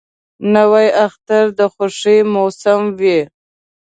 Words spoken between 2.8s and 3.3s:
وي